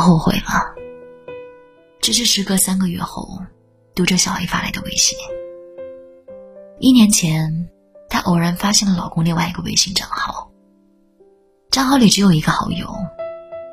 [0.00, 0.74] 后悔了。
[2.00, 3.38] 这是时隔三个月后，
[3.94, 5.16] 读者小 A 发来的微信。
[6.78, 7.68] 一年前，
[8.08, 10.50] 她偶然发现了老公另外一个微信账号，
[11.70, 12.88] 账号里只有一个好友，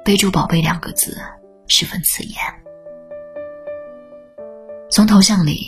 [0.03, 1.17] 备注“宝贝”两个字，
[1.67, 2.35] 十分刺眼。
[4.91, 5.61] 从头像里，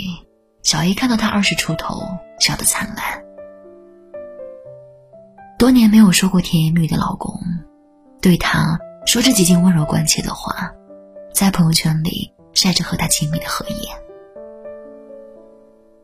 [0.64, 2.02] 小 A 看到她二十出头，
[2.40, 3.24] 笑得灿烂。
[5.58, 7.34] 多年没有说过甜言蜜语的老公，
[8.22, 10.72] 对她说着几近温柔关切的话，
[11.34, 12.32] 在朋友圈里。
[12.54, 13.90] 晒着和他亲密的合影。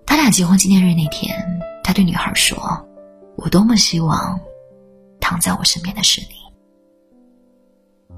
[0.06, 2.88] 他俩结婚纪念日那天，他对女孩说
[3.38, 4.40] ：“我多么希望
[5.20, 8.18] 躺在我身边的是你。”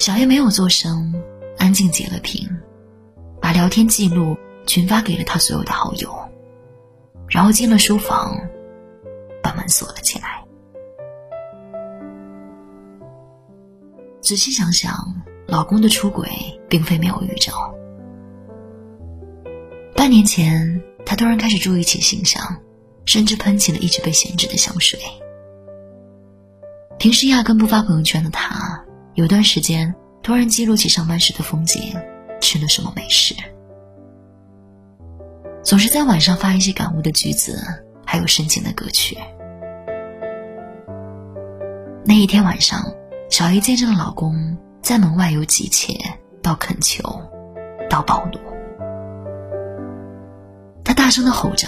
[0.00, 1.14] 小叶没有做声，
[1.58, 2.48] 安静截了屏，
[3.40, 6.12] 把聊天记录群发给了他所有的好友，
[7.28, 8.36] 然后进了书房，
[9.42, 10.44] 把门锁了起来。
[14.28, 14.94] 仔细想想。
[15.46, 16.28] 老公的出轨
[16.68, 17.74] 并非没有预兆。
[19.96, 22.42] 半年前，她突然开始注意起形象，
[23.06, 25.00] 甚至喷起了一直被闲置的香水。
[26.98, 31.96] 平时压根不发朋友圈的她，有段时间突然记录起上班时的风景，
[32.38, 33.34] 吃了什么美食。
[35.62, 37.58] 总是在晚上发一些感悟的句子，
[38.04, 39.16] 还有深情的歌曲。
[42.04, 42.92] 那一天晚上，
[43.28, 44.56] 小 A 见证了老公。
[44.80, 45.92] 在门外有急切，
[46.40, 47.02] 到恳求，
[47.90, 48.38] 到暴怒。
[50.82, 51.66] 他大声的吼着：“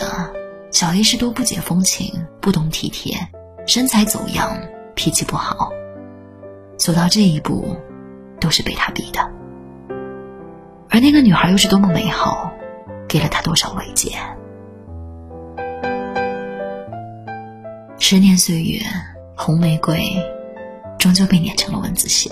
[0.71, 3.19] 小 A 是多不解风情，不懂体贴，
[3.67, 4.57] 身材走样，
[4.95, 5.71] 脾气不好。
[6.79, 7.77] 走到这一步，
[8.41, 9.21] 都是被他逼的。
[10.89, 12.51] 而那个女孩又是多么美好，
[13.07, 14.13] 给了他多少慰藉。
[17.99, 18.81] 十年岁月，
[19.37, 20.01] 红玫瑰，
[21.01, 22.31] 终究被碾成了蚊子血。”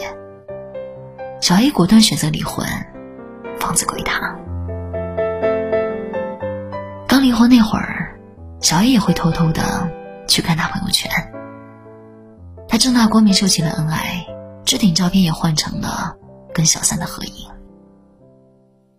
[1.41, 2.67] 小 A 果断选择离婚，
[3.59, 4.37] 房子归他。
[7.09, 8.21] 刚离婚那会儿，
[8.61, 9.91] 小 A 也会偷偷的
[10.29, 11.11] 去看他朋友圈。
[12.69, 14.27] 他正大光明秀起了恩爱，
[14.67, 16.15] 置顶照片也换成了
[16.53, 17.49] 跟小三的合影。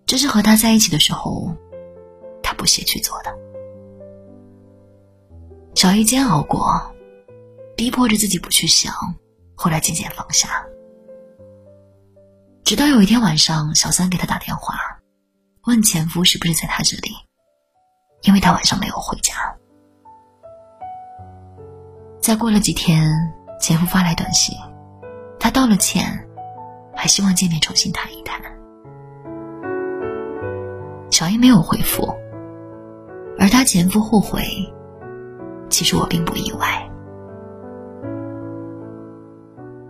[0.07, 1.53] 这是和他在一起的时候，
[2.41, 3.31] 他不屑去做的。
[5.75, 6.81] 小 A 煎熬过，
[7.75, 8.91] 逼迫着自己不去想，
[9.61, 10.65] 后来渐渐放下。
[12.63, 14.79] 直到有一天晚上，小三给他打电话，
[15.65, 17.11] 问前夫是不是在他这里，
[18.21, 19.33] 因为他晚上没有回家。
[22.21, 23.11] 再过了几天，
[23.59, 24.55] 前夫发来短信，
[25.37, 26.25] 他道了歉，
[26.95, 28.39] 还希望见面重新谈一谈。
[31.11, 32.07] 小英没有回复，
[33.37, 34.41] 而他前夫后悔，
[35.69, 36.88] 其实我并不意外。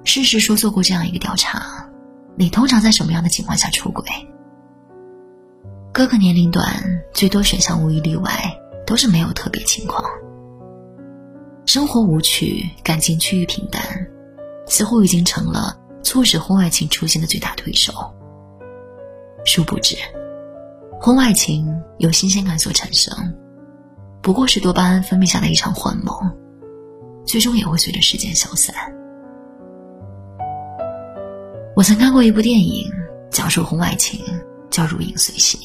[0.09, 1.87] 事实说做过这样一个调查。
[2.35, 4.03] 你通常在什么样的情况下出轨？
[5.93, 6.65] 各个年龄段
[7.13, 8.31] 最多选项无一例外
[8.87, 10.03] 都是没有特别情况。
[11.67, 13.83] 生活无趣，感情趋于平淡，
[14.65, 17.93] 似乎已经成了促使婚外情出现的最大推手。
[19.45, 19.95] 殊不知，
[20.99, 23.15] 婚外情由新鲜感所产生，
[24.23, 26.15] 不过是多巴胺分泌下的一场幻梦，
[27.27, 28.73] 最终也会随着时间消散。
[31.79, 32.91] 我曾看过一部电影，
[33.31, 34.19] 讲述婚外情，
[34.69, 35.57] 叫《如影随形》。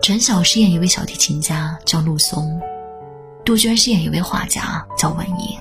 [0.00, 2.58] 陈晓饰演一位小提琴家，叫陆松；
[3.44, 5.60] 杜鹃饰演一位画家，叫文英。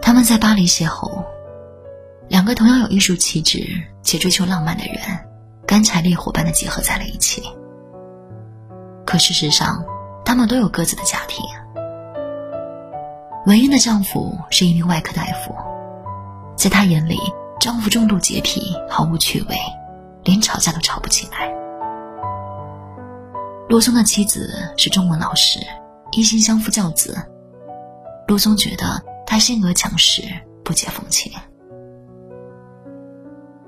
[0.00, 1.24] 他们在巴黎邂逅，
[2.28, 3.66] 两个同样有艺术气质
[4.04, 4.96] 且追求浪漫的人，
[5.66, 7.42] 干柴烈火般的结合在了一起。
[9.04, 9.84] 可事实上，
[10.24, 11.44] 他们都有各自的家庭。
[13.46, 15.52] 文英的丈夫是一名外科大夫。
[16.56, 17.18] 在他眼里，
[17.60, 19.56] 丈夫重度洁癖，毫无趣味，
[20.24, 21.54] 连吵架都吵不起来。
[23.68, 25.60] 陆松的妻子是中文老师，
[26.12, 27.16] 一心相夫教子。
[28.26, 30.22] 陆松觉得她性格强势，
[30.64, 31.30] 不解风情。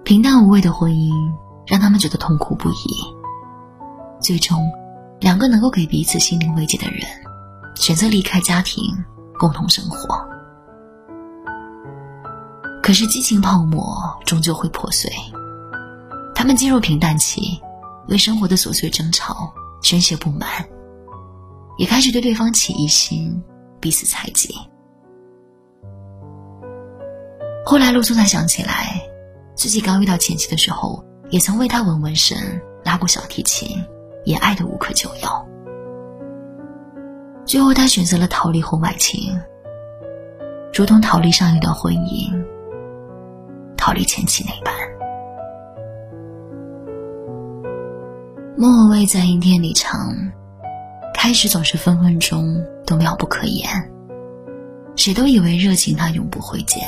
[0.02, 1.12] 平淡无味的婚姻
[1.66, 2.74] 让他们觉得痛苦不已。
[4.18, 4.66] 最终，
[5.20, 7.00] 两个能够给彼此心灵慰藉的人，
[7.76, 8.82] 选择离开家庭，
[9.38, 10.18] 共同生活。
[12.88, 15.12] 可是激情泡沫终究会破碎，
[16.34, 17.60] 他们进入平淡期，
[18.08, 19.52] 为生活的琐碎争吵
[19.82, 20.48] 宣泄不满，
[21.76, 23.42] 也开始对对方起疑心，
[23.78, 24.54] 彼此猜忌。
[27.66, 29.02] 后来陆松才想起来，
[29.54, 32.38] 自己刚遇到前妻的时候，也曾为她纹纹身、
[32.86, 33.84] 拉过小提琴，
[34.24, 35.46] 也爱得无可救药。
[37.44, 39.38] 最后，他选择了逃离婚外情，
[40.72, 42.32] 如同逃离上一段婚姻。
[43.78, 44.74] 逃离前妻那般。
[48.56, 50.12] 莫文蔚在阴天里唱，
[51.14, 53.70] 开始总是分分钟都妙不可言，
[54.96, 56.82] 谁都以为热情它永不会减，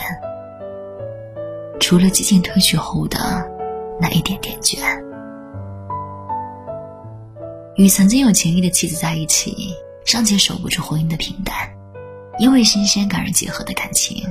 [1.79, 3.19] 除了激情褪去后的
[4.01, 4.79] 那一点点倦。
[7.77, 9.73] 与曾经有情谊的妻子在一起，
[10.05, 11.55] 尚且守不住婚姻的平淡，
[12.39, 14.23] 因为新鲜感而结合的感情，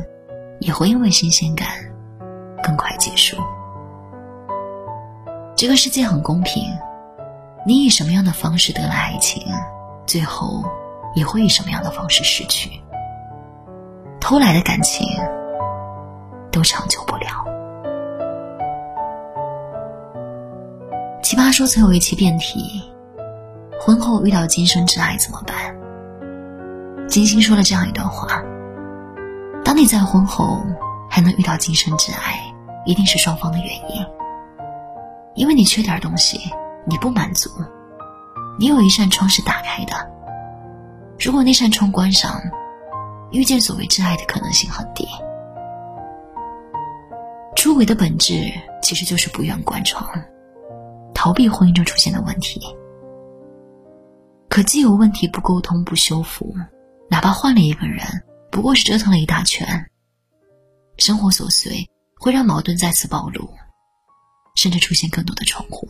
[0.60, 1.68] 也会因为新鲜感
[3.20, 3.38] 更快结束。
[5.56, 6.64] 这个世界很公平，
[7.66, 9.44] 你以什么样的方式得来爱情，
[10.06, 10.64] 最后
[11.16, 12.72] 也会以什么样的方式失去。
[14.22, 15.06] 偷来的感情
[16.52, 17.46] 都长久不了。
[21.22, 22.84] 奇葩说曾有一期辩题。
[23.82, 25.74] 婚后遇到今生挚爱怎么办？
[27.08, 28.44] 金星说了这样一段话：
[29.64, 30.62] 当你在婚后
[31.10, 32.49] 还能遇到今生挚爱，
[32.86, 34.06] 一定是双方的原因。
[35.36, 36.40] 因为你缺点东西，
[36.86, 37.50] 你不满足，
[38.58, 39.94] 你有一扇窗是打开的。
[41.20, 42.42] 如果那扇窗关上，
[43.32, 45.08] 遇见所谓挚爱的可能性很低。
[47.56, 48.52] 出轨的本质
[48.82, 50.10] 其实就是不愿关窗，
[51.14, 52.62] 逃避婚姻中出现的问题。
[54.50, 56.54] 可既有问题不沟通不修复，
[57.10, 58.02] 哪怕换了一个人，
[58.50, 59.68] 不过是折腾了一大圈。
[60.98, 61.88] 生活琐碎
[62.20, 63.50] 会让矛盾再次暴露，
[64.56, 65.88] 甚至出现更多的冲突。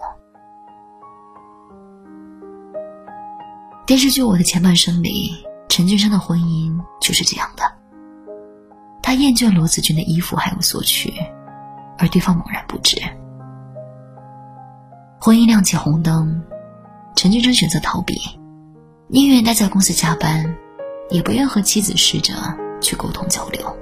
[3.87, 7.63] 电视剧《我的前半生》里，陈俊生的婚姻就是这样的。
[9.01, 11.11] 他厌倦罗子君的衣服还有索取，
[11.97, 13.01] 而对方猛然不知。
[15.19, 16.43] 婚姻亮起红灯，
[17.15, 18.15] 陈俊生选择逃避。
[19.07, 20.55] 宁愿待在公司加班，
[21.09, 22.35] 也不愿和妻子试着
[22.79, 23.75] 去沟通交流。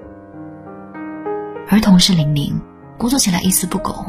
[1.70, 2.60] 而同事玲玲
[2.98, 4.06] 工作起来一丝不苟，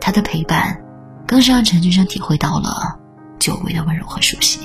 [0.00, 0.80] 她的陪伴
[1.26, 2.98] 更是让陈俊生体会到了
[3.38, 4.60] 久违的温柔和熟悉。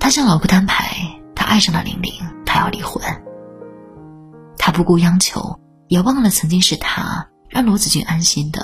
[0.00, 0.96] 他向老婆摊牌，
[1.34, 2.12] 他爱上了玲玲，
[2.44, 3.00] 他要离婚。
[4.58, 8.60] 他不顾央求，也忘了曾经是他让罗子君安心的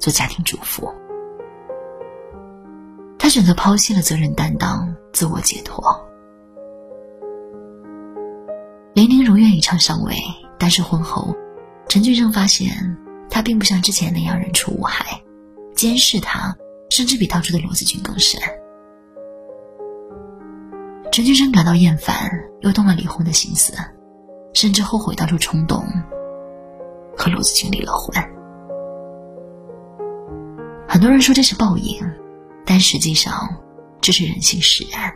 [0.00, 0.90] 做家庭主妇。
[3.18, 6.07] 他选择抛弃了责任担当，自我解脱。
[9.78, 10.14] 上位，
[10.58, 11.34] 但是婚后，
[11.88, 12.96] 陈俊生发现
[13.30, 15.22] 他并不像之前那样人畜无害，
[15.74, 16.56] 监视他
[16.90, 18.40] 甚至比当初的罗子君更深。
[21.12, 22.30] 陈俊生感到厌烦，
[22.60, 23.74] 又动了离婚的心思，
[24.54, 25.84] 甚至后悔当初冲动
[27.16, 28.14] 和罗子君离了婚。
[30.88, 31.98] 很多人说这是报应。
[32.70, 33.48] 但实际上，
[33.98, 35.10] 这是人性使然。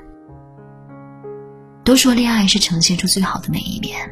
[1.85, 4.11] 都说恋爱是呈现出最好的那一面，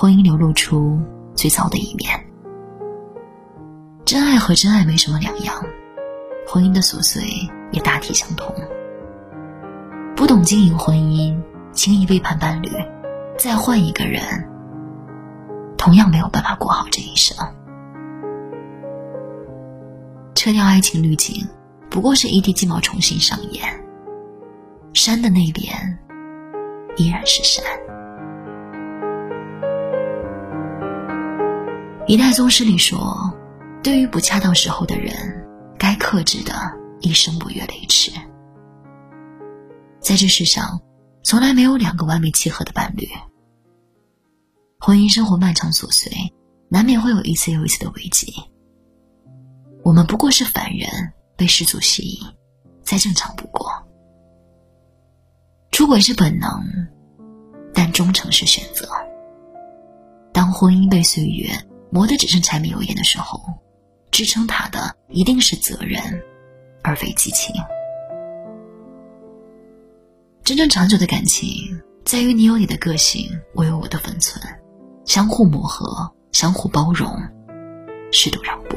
[0.00, 0.96] 婚姻流露出
[1.34, 2.24] 最糟的一面。
[4.04, 5.60] 真爱和真爱没什么两样，
[6.46, 7.24] 婚姻的琐碎
[7.72, 8.54] 也大体相同。
[10.14, 11.36] 不懂经营婚姻，
[11.72, 12.70] 轻易背叛伴侣，
[13.36, 14.22] 再换一个人，
[15.76, 17.36] 同样没有办法过好这一生。
[20.36, 21.44] 撤掉爱情滤镜。
[21.90, 23.64] 不过是一地鸡毛重新上演，
[24.92, 25.98] 山的那边
[26.96, 27.64] 依然是山。
[32.08, 33.30] 一代宗师里说
[33.84, 35.14] ：“对于不恰当时候的人，
[35.78, 36.54] 该克制的
[37.00, 38.10] 一生不越雷池。”
[40.00, 40.80] 在这世上，
[41.22, 43.06] 从来没有两个完美契合的伴侣。
[44.80, 46.10] 婚姻生活漫长琐碎，
[46.70, 48.32] 难免会有一次又一次的危机。
[49.84, 50.88] 我们不过是凡人。
[51.36, 52.26] 被世俗吸引，
[52.82, 53.70] 再正常不过。
[55.70, 56.50] 出轨是本能，
[57.72, 58.88] 但忠诚是选择。
[60.32, 61.48] 当婚姻被岁月
[61.90, 63.40] 磨得只剩柴米油盐的时候，
[64.10, 66.00] 支撑它的一定是责任，
[66.82, 67.54] 而非激情。
[70.44, 71.48] 真正长久的感情，
[72.04, 74.42] 在于你有你的个性，我有我的分寸，
[75.04, 77.10] 相互磨合，相互包容，
[78.12, 78.76] 适度让步。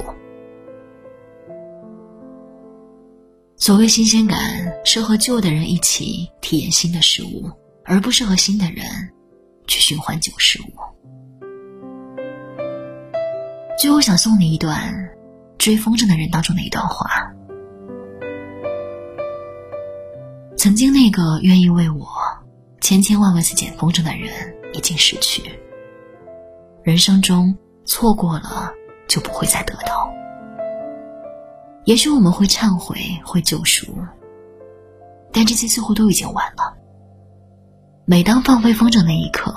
[3.56, 4.40] 所谓新鲜感，
[4.84, 7.50] 是和旧的人一起体验新的事物，
[7.86, 8.86] 而不是和新的人
[9.68, 10.74] 去循环旧事物。
[13.82, 14.78] 最后，想送你一段
[15.58, 17.34] 《追风筝的人》当中的一段话：
[20.56, 22.08] 曾经那个愿意为我
[22.80, 24.30] 千千万万次捡风筝的人，
[24.76, 25.60] 已经逝去。
[26.84, 28.72] 人生中错过了，
[29.08, 30.08] 就不会再得到。
[31.86, 33.88] 也许我们会忏悔，会救赎，
[35.34, 36.78] 但这些似乎都已经晚了。
[38.06, 39.52] 每当放飞风筝那一刻，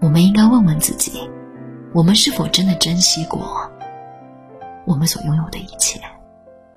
[0.00, 1.28] 我们应该问问自己：
[1.92, 3.68] 我们是否真的珍惜过
[4.84, 6.00] 我们所拥有的一切？